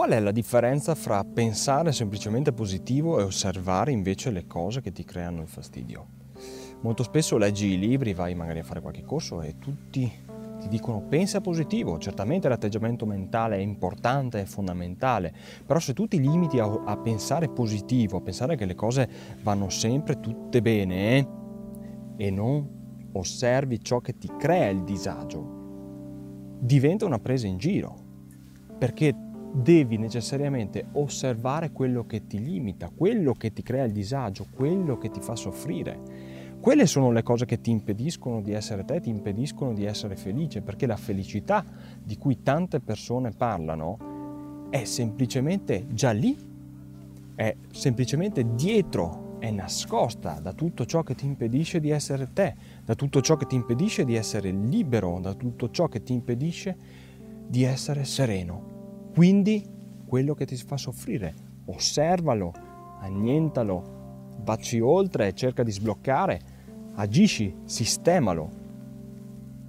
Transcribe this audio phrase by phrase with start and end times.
[0.00, 5.04] Qual è la differenza fra pensare semplicemente positivo e osservare invece le cose che ti
[5.04, 6.06] creano il fastidio?
[6.80, 10.10] Molto spesso leggi i libri, vai magari a fare qualche corso e tutti
[10.58, 15.34] ti dicono pensa positivo, certamente l'atteggiamento mentale è importante, è fondamentale,
[15.66, 19.06] però se tu ti limiti a, a pensare positivo, a pensare che le cose
[19.42, 21.28] vanno sempre tutte bene eh,
[22.16, 28.08] e non osservi ciò che ti crea il disagio, diventa una presa in giro,
[28.78, 34.98] perché devi necessariamente osservare quello che ti limita, quello che ti crea il disagio, quello
[34.98, 36.38] che ti fa soffrire.
[36.60, 40.60] Quelle sono le cose che ti impediscono di essere te, ti impediscono di essere felice,
[40.60, 41.64] perché la felicità
[42.02, 46.36] di cui tante persone parlano è semplicemente già lì,
[47.34, 52.94] è semplicemente dietro, è nascosta da tutto ciò che ti impedisce di essere te, da
[52.94, 56.76] tutto ciò che ti impedisce di essere libero, da tutto ciò che ti impedisce
[57.46, 58.69] di essere sereno.
[59.20, 59.62] Quindi
[60.06, 61.34] quello che ti fa soffrire,
[61.66, 62.54] osservalo,
[63.00, 66.40] annientalo, vacci oltre, cerca di sbloccare,
[66.94, 68.50] agisci, sistemalo.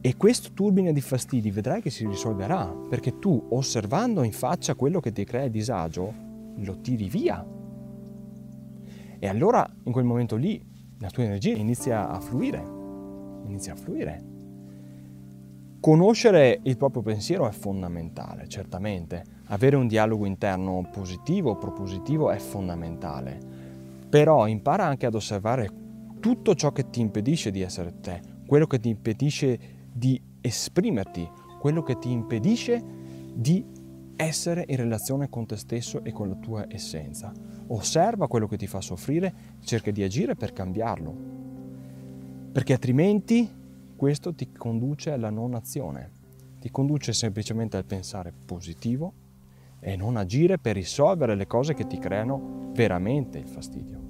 [0.00, 5.00] E questo turbine di fastidi vedrai che si risolverà, perché tu osservando in faccia quello
[5.00, 6.10] che ti crea disagio,
[6.56, 7.46] lo tiri via.
[9.18, 10.58] E allora in quel momento lì
[11.00, 12.64] la tua energia inizia a fluire,
[13.44, 14.33] inizia a fluire.
[15.84, 19.22] Conoscere il proprio pensiero è fondamentale, certamente.
[19.48, 23.38] Avere un dialogo interno positivo, propositivo è fondamentale.
[24.08, 25.68] Però impara anche ad osservare
[26.20, 29.58] tutto ciò che ti impedisce di essere te, quello che ti impedisce
[29.92, 31.28] di esprimerti,
[31.60, 32.82] quello che ti impedisce
[33.34, 33.62] di
[34.16, 37.30] essere in relazione con te stesso e con la tua essenza.
[37.66, 41.14] Osserva quello che ti fa soffrire, cerca di agire per cambiarlo,
[42.52, 43.62] perché altrimenti
[43.96, 46.10] questo ti conduce alla non azione,
[46.60, 49.12] ti conduce semplicemente al pensare positivo
[49.80, 54.03] e non agire per risolvere le cose che ti creano veramente il fastidio.